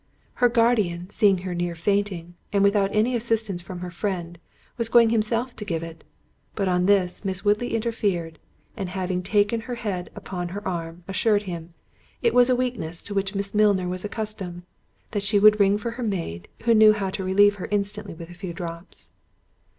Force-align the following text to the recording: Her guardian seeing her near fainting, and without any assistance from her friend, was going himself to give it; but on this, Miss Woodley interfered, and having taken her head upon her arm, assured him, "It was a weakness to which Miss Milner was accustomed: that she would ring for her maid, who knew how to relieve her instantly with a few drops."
Her 0.41 0.49
guardian 0.49 1.11
seeing 1.11 1.37
her 1.45 1.53
near 1.53 1.75
fainting, 1.75 2.33
and 2.51 2.63
without 2.63 2.89
any 2.91 3.15
assistance 3.15 3.61
from 3.61 3.81
her 3.81 3.91
friend, 3.91 4.39
was 4.75 4.89
going 4.89 5.11
himself 5.11 5.55
to 5.57 5.63
give 5.63 5.83
it; 5.83 6.03
but 6.55 6.67
on 6.67 6.87
this, 6.87 7.23
Miss 7.23 7.45
Woodley 7.45 7.75
interfered, 7.75 8.39
and 8.75 8.89
having 8.89 9.21
taken 9.21 9.61
her 9.61 9.75
head 9.75 10.09
upon 10.15 10.47
her 10.49 10.67
arm, 10.67 11.03
assured 11.07 11.43
him, 11.43 11.75
"It 12.23 12.33
was 12.33 12.49
a 12.49 12.55
weakness 12.55 13.03
to 13.03 13.13
which 13.13 13.35
Miss 13.35 13.53
Milner 13.53 13.87
was 13.87 14.03
accustomed: 14.03 14.63
that 15.11 15.21
she 15.21 15.37
would 15.37 15.59
ring 15.59 15.77
for 15.77 15.91
her 15.91 16.03
maid, 16.03 16.47
who 16.63 16.73
knew 16.73 16.93
how 16.93 17.11
to 17.11 17.23
relieve 17.23 17.57
her 17.57 17.67
instantly 17.69 18.15
with 18.15 18.31
a 18.31 18.33
few 18.33 18.53
drops." 18.53 19.09